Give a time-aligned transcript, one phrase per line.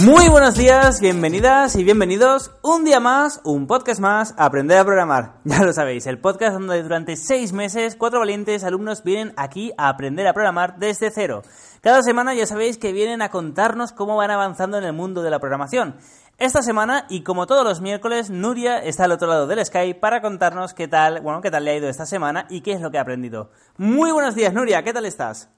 [0.00, 5.34] Muy buenos días, bienvenidas y bienvenidos un día más, un podcast más, Aprender a Programar.
[5.44, 9.90] Ya lo sabéis, el podcast donde durante seis meses cuatro valientes alumnos vienen aquí a
[9.90, 11.42] aprender a programar desde cero.
[11.82, 15.28] Cada semana ya sabéis que vienen a contarnos cómo van avanzando en el mundo de
[15.28, 15.96] la programación.
[16.38, 20.22] Esta semana, y como todos los miércoles, Nuria está al otro lado del Skype para
[20.22, 22.90] contarnos qué tal, bueno, qué tal le ha ido esta semana y qué es lo
[22.90, 23.50] que ha aprendido.
[23.76, 25.50] Muy buenos días, Nuria, ¿qué tal estás?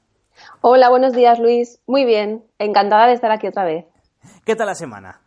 [0.60, 1.80] Hola, buenos días, Luis.
[1.86, 3.93] Muy bien, encantada de estar aquí otra vez.
[4.44, 5.20] ¿Qué tal la semana?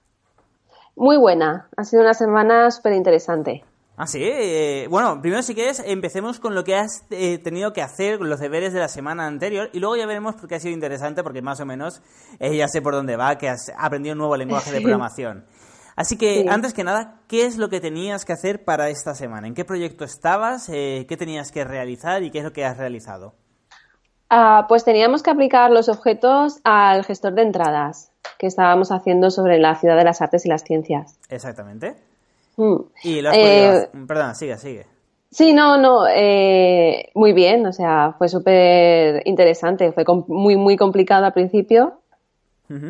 [0.96, 3.64] Muy buena, ha sido una semana súper interesante.
[4.00, 4.20] Ah, sí.
[4.24, 8.40] Eh, bueno, primero si quieres empecemos con lo que has eh, tenido que hacer, los
[8.40, 11.42] deberes de la semana anterior, y luego ya veremos por qué ha sido interesante, porque
[11.42, 12.04] más o menos
[12.40, 15.46] eh, ya sé por dónde va, que has aprendido un nuevo lenguaje de programación.
[15.96, 19.48] Así que, antes que nada, ¿qué es lo que tenías que hacer para esta semana?
[19.48, 20.68] ¿En qué proyecto estabas?
[20.68, 23.34] ¿Qué tenías que realizar y qué es lo que has realizado?
[24.30, 29.60] Ah, pues teníamos que aplicar los objetos al gestor de entradas que estábamos haciendo sobre
[29.60, 31.18] la ciudad de las artes y las ciencias.
[31.30, 31.96] Exactamente.
[32.58, 32.76] Mm.
[33.04, 34.86] Y lo eh, Perdón, sigue, sigue.
[35.30, 41.26] Sí, no, no, eh, muy bien, o sea, fue súper interesante, fue muy, muy complicado
[41.26, 42.00] al principio,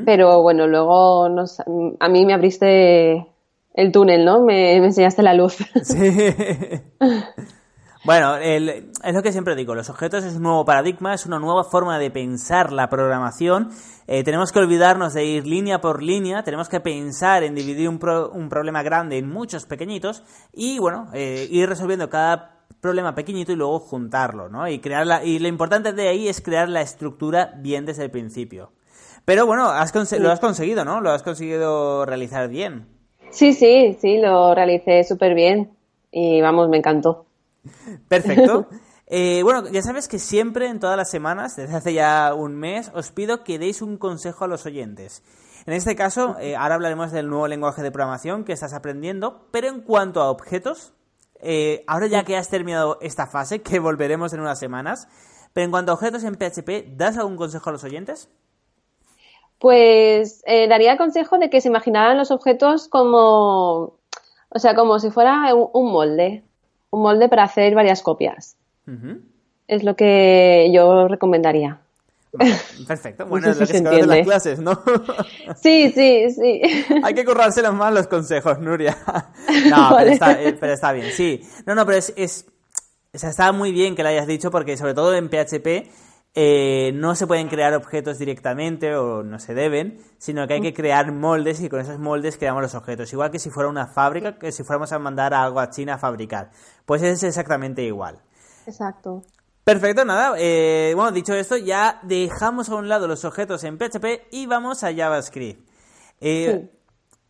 [0.05, 3.27] pero bueno, luego nos, a mí me abriste
[3.73, 4.41] el túnel, ¿no?
[4.41, 5.57] Me, me enseñaste la luz.
[5.83, 5.97] Sí.
[8.07, 11.65] Bueno, es lo que siempre digo, los objetos es un nuevo paradigma, es una nueva
[11.65, 13.67] forma de pensar la programación.
[14.07, 17.99] Eh, tenemos que olvidarnos de ir línea por línea, tenemos que pensar en dividir un,
[18.31, 23.57] un problema grande en muchos pequeñitos y, bueno, eh, ir resolviendo cada problema pequeñito y
[23.57, 24.69] luego juntarlo, ¿no?
[24.69, 28.71] Y, crear y lo importante de ahí es crear la estructura bien desde el principio.
[29.25, 31.01] Pero bueno, has lo has conseguido, ¿no?
[31.01, 32.87] Lo has conseguido realizar bien.
[33.31, 35.71] Sí, sí, sí, lo realicé súper bien
[36.09, 37.26] y vamos, me encantó.
[38.07, 38.67] Perfecto.
[39.09, 42.91] Eh, bueno, ya sabes que siempre, en todas las semanas, desde hace ya un mes,
[42.93, 45.23] os pido que deis un consejo a los oyentes.
[45.65, 49.69] En este caso, eh, ahora hablaremos del nuevo lenguaje de programación que estás aprendiendo, pero
[49.69, 50.93] en cuanto a objetos,
[51.39, 55.07] eh, ahora ya que has terminado esta fase, que volveremos en unas semanas,
[55.53, 58.29] pero en cuanto a objetos en PHP, ¿das algún consejo a los oyentes?
[59.57, 63.97] Pues daría el consejo de que se imaginaran los objetos como,
[64.49, 66.46] o sea, como si fuera un molde
[66.91, 68.55] un molde para hacer varias copias.
[69.67, 71.79] Es lo que yo recomendaría.
[72.87, 73.25] perfecto.
[73.29, 74.81] Bueno, es lo que se, se las clases, ¿no?
[75.61, 76.61] sí, sí, sí.
[77.03, 78.97] Hay que currárselos más los consejos, Nuria.
[79.69, 81.41] No, pero, está, eh, pero, está, bien, sí.
[81.65, 82.45] No, no, pero es, es...
[83.13, 85.89] O sea, está muy bien que lo hayas dicho porque sobre todo en PHP
[86.39, 90.71] eh, no se pueden crear objetos directamente o no se deben, sino que hay que
[90.71, 93.11] crear moldes y con esos moldes creamos los objetos.
[93.11, 95.97] Igual que si fuera una fábrica, que si fuéramos a mandar algo a China a
[95.97, 96.51] fabricar.
[96.85, 98.19] Pues es exactamente igual.
[98.67, 99.23] Exacto.
[99.63, 100.35] Perfecto, nada.
[100.37, 104.83] Eh, bueno, dicho esto, ya dejamos a un lado los objetos en PHP y vamos
[104.83, 105.67] a JavaScript.
[106.21, 106.69] Eh,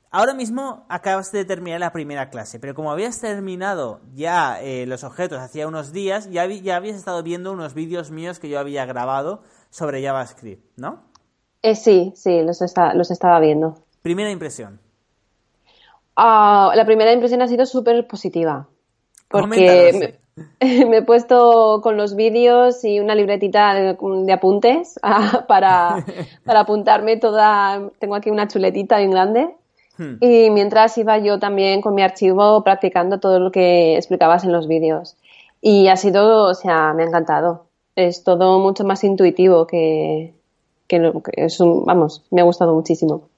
[0.09, 5.03] Ahora mismo acabas de terminar la primera clase, pero como habías terminado ya eh, los
[5.03, 8.85] objetos hacía unos días, ya, ya habías estado viendo unos vídeos míos que yo había
[8.85, 11.03] grabado sobre JavaScript, ¿no?
[11.61, 12.61] Eh, sí, sí, los,
[12.93, 13.75] los estaba viendo.
[14.01, 14.79] Primera impresión.
[16.15, 18.67] Ah, la primera impresión ha sido súper positiva.
[19.27, 20.17] Porque
[20.61, 26.05] me, he puesto con los vídeos y una libretita de, apuntes ah, para,
[26.45, 27.89] para apuntarme toda.
[27.99, 29.53] Tengo aquí una chuletita bien grande
[29.97, 30.15] Hmm.
[30.19, 34.67] Y mientras iba yo también con mi archivo practicando todo lo que explicabas en los
[34.67, 35.17] vídeos.
[35.61, 37.65] Y ha sido, o sea, me ha encantado.
[37.95, 40.33] Es todo mucho más intuitivo que,
[40.87, 43.29] que, es un, vamos, me ha gustado muchísimo.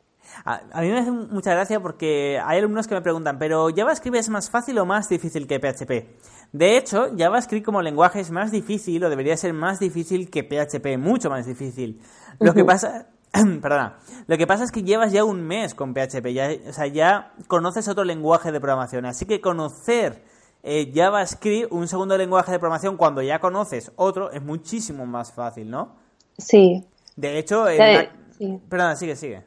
[0.45, 4.29] A, mí me hace mucha gracia porque hay alumnos que me preguntan, ¿pero JavaScript es
[4.29, 6.07] más fácil o más difícil que PHP?
[6.51, 10.97] De hecho, JavaScript como lenguaje es más difícil o debería ser más difícil que PHP,
[10.97, 12.01] mucho más difícil.
[12.39, 13.07] Lo que pasa
[13.61, 13.97] Perdona.
[14.27, 17.33] Lo que pasa es que llevas ya un mes con PHP, ya, o sea, ya
[17.47, 19.05] conoces otro lenguaje de programación.
[19.05, 20.23] Así que conocer
[20.63, 25.69] eh, JavaScript, un segundo lenguaje de programación, cuando ya conoces otro, es muchísimo más fácil,
[25.69, 25.95] ¿no?
[26.37, 26.85] Sí.
[27.15, 27.65] De hecho,
[28.69, 29.43] perdona, sigue, sigue.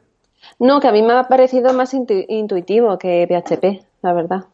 [0.59, 4.45] No, que a mí me ha parecido más intuitivo que PHP, la verdad.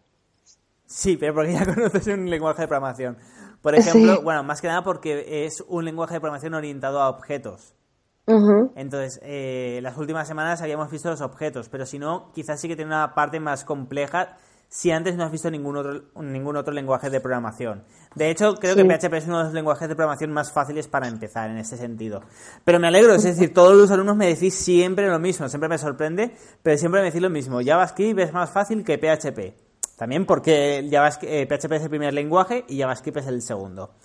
[0.86, 3.18] Sí, pero porque ya conoces un lenguaje de programación.
[3.62, 7.74] Por ejemplo, bueno, más que nada porque es un lenguaje de programación orientado a objetos.
[8.76, 12.76] Entonces, eh, las últimas semanas habíamos visto los objetos, pero si no, quizás sí que
[12.76, 14.38] tiene una parte más compleja
[14.70, 17.84] si antes no has visto ningún otro, ningún otro lenguaje de programación.
[18.14, 21.08] De hecho, creo que PHP es uno de los lenguajes de programación más fáciles para
[21.08, 22.22] empezar en este sentido.
[22.64, 25.80] Pero me alegro, es decir, todos los alumnos me decís siempre lo mismo, siempre me
[25.80, 27.62] sorprende, pero siempre me decís lo mismo.
[27.66, 29.70] JavaScript es más fácil que PHP.
[29.98, 33.96] También porque PHP eh, es el primer lenguaje y JavaScript es el segundo.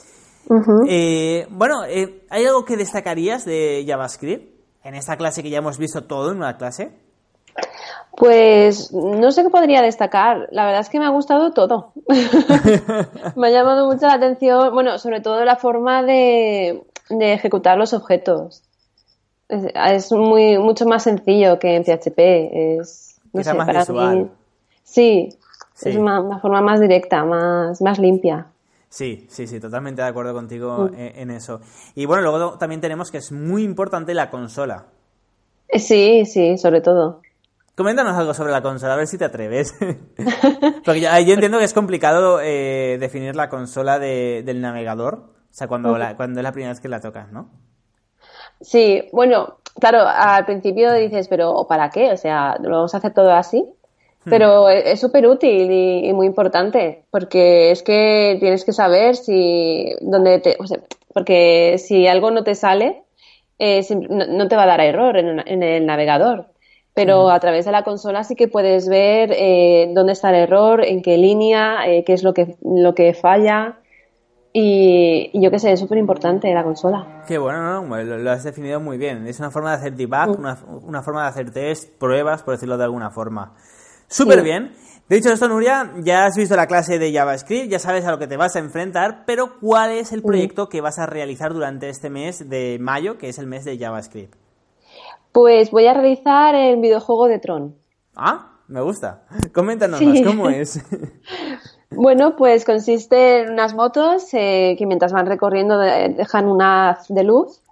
[0.89, 4.55] Eh, bueno, eh, ¿hay algo que destacarías de JavaScript
[4.85, 6.93] en esta clase que ya hemos visto todo en una clase?
[8.17, 10.49] Pues no sé qué podría destacar.
[10.51, 11.93] La verdad es que me ha gustado todo.
[13.37, 18.63] me ha llamado mucho la atención, bueno, sobre todo la forma de, ejecutar los objetos.
[19.49, 22.19] Es, muy mucho más sencillo que en PHP.
[22.81, 24.31] Es más visual.
[24.85, 25.29] sí,
[25.83, 28.47] es una, forma más directa, más, más limpia.
[28.95, 30.95] Sí, sí, sí, totalmente de acuerdo contigo mm.
[30.97, 31.61] en, eso.
[31.97, 34.87] Y bueno, luego también tenemos que es muy importante la consola.
[35.69, 37.21] Sí, sí, sobre todo.
[37.75, 39.75] Coméntanos algo sobre la consola, a ver si te atreves.
[40.85, 45.99] Porque yo entiendo que es complicado eh, definir la consola del navegador, o sea, cuando,
[46.17, 47.51] cuando es la primera vez que la tocas, ¿no?
[48.61, 52.13] Sí, bueno, claro, al principio dices, pero ¿para qué?
[52.13, 53.74] O sea, ¿lo vamos a hacer todo así?
[54.25, 54.31] Hmm.
[54.31, 59.95] Pero e, es súper útil y, muy importante, porque es que tienes que saber si,
[60.01, 60.79] dónde te, o sea,
[61.13, 63.03] porque si algo no te sale,
[63.59, 66.55] eh, no, te va a dar error en el navegador
[66.95, 70.85] pero a través de la consola sí que puedes ver eh, dónde está el error,
[70.85, 73.81] en qué línea, eh, qué es lo que, lo que falla.
[74.53, 77.25] Y, yo qué sé, es súper importante la consola.
[77.27, 78.05] Qué bueno, ¿no?
[78.05, 79.27] Lo, has definido muy bien.
[79.27, 82.85] Es una forma de hacer debug, una, forma de hacer test, pruebas, por decirlo de
[82.85, 83.57] alguna forma.
[84.15, 84.71] Súper bien.
[85.09, 88.19] De dicho esto, Nuria, ya has visto la clase de JavaScript, ya sabes a lo
[88.21, 91.89] que te vas a enfrentar, pero ¿cuál es el proyecto que vas a realizar durante
[91.89, 94.37] este mes de mayo, que es el mes de JavaScript?
[95.33, 97.75] Pues voy a realizar el videojuego de Tron.
[98.15, 99.25] Ah, me gusta.
[99.53, 100.81] Coméntanos más, ¿cómo es?
[101.91, 107.25] bueno, pues consiste en unas motos eh, que mientras van recorriendo dejan una haz de
[107.25, 107.63] luz.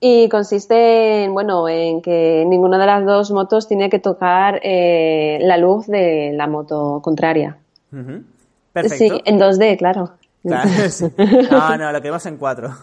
[0.00, 5.38] Y consiste en, bueno, en que ninguna de las dos motos tiene que tocar eh,
[5.42, 7.58] la luz de la moto contraria.
[7.90, 8.24] Perfecto.
[8.98, 10.12] Sí, en 2D, claro.
[10.42, 12.70] No, no, lo queremos en cuatro.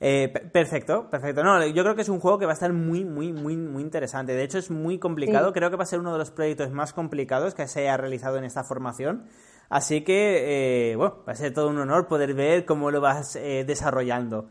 [0.00, 1.42] Eh, perfecto, perfecto.
[1.42, 3.82] No, yo creo que es un juego que va a estar muy, muy, muy, muy
[3.82, 4.34] interesante.
[4.34, 5.52] De hecho, es muy complicado.
[5.52, 8.36] Creo que va a ser uno de los proyectos más complicados que se haya realizado
[8.36, 9.24] en esta formación.
[9.68, 13.36] Así que, eh, bueno, va a ser todo un honor poder ver cómo lo vas
[13.36, 14.46] eh, desarrollando.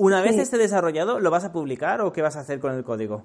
[0.00, 2.84] Una vez esté desarrollado, ¿lo vas a publicar o qué vas a hacer con el
[2.84, 3.24] código?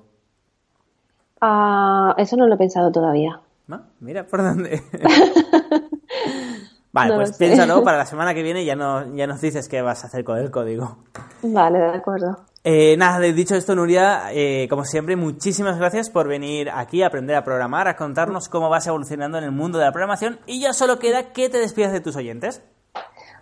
[1.40, 3.40] Ah, eso no lo he pensado todavía.
[4.02, 4.84] Mira por dónde.
[6.92, 10.04] Vale, pues piénsalo para la semana que viene ya, no, ya nos dices qué vas
[10.04, 10.98] a hacer con el código.
[11.44, 12.40] Vale, de acuerdo.
[12.66, 17.38] Eh, nada, dicho esto, Nuria, eh, como siempre, muchísimas gracias por venir aquí a aprender
[17.38, 20.74] a programar, a contarnos cómo vas evolucionando en el mundo de la programación y ya
[20.74, 22.62] solo queda que te despidas de tus oyentes.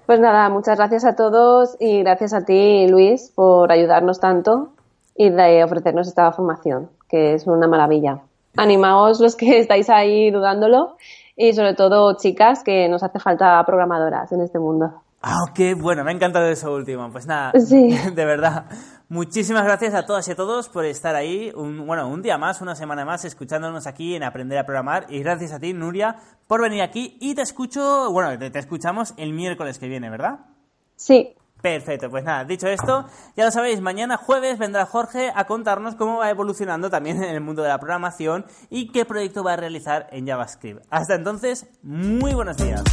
[0.05, 4.73] Pues nada, muchas gracias a todos y gracias a ti, Luis, por ayudarnos tanto
[5.15, 8.19] y de ofrecernos esta formación, que es una maravilla.
[8.57, 10.97] Animaos los que estáis ahí dudándolo
[11.37, 14.91] y sobre todo chicas que nos hace falta programadoras en este mundo.
[15.25, 17.09] Ah, qué bueno, me ha encantado eso último.
[17.09, 18.65] Pues nada, de verdad,
[19.07, 22.59] muchísimas gracias a todas y a todos por estar ahí, un, bueno, un día más,
[22.59, 25.05] una semana más, escuchándonos aquí en Aprender a Programar.
[25.07, 27.17] Y gracias a ti, Nuria, por venir aquí.
[27.21, 30.41] Y te escucho, bueno, te escuchamos el miércoles que viene, ¿verdad?
[30.97, 33.05] Sí, Perfecto, pues nada, dicho esto,
[33.37, 37.39] ya lo sabéis, mañana jueves vendrá Jorge a contarnos cómo va evolucionando también en el
[37.39, 40.81] mundo de la programación y qué proyecto va a realizar en JavaScript.
[40.89, 42.83] Hasta entonces, muy buenos días.